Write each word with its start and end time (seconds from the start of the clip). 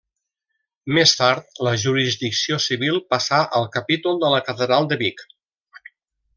Més 0.97 1.11
tard 1.19 1.61
la 1.67 1.73
jurisdicció 1.83 2.59
civil 2.69 2.99
passà 3.15 3.43
al 3.61 3.71
capítol 3.79 4.21
de 4.25 4.35
la 4.37 4.43
catedral 4.51 4.93
de 4.95 5.01
Vic. 5.07 5.27